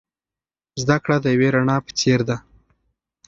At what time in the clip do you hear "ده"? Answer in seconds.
2.29-2.37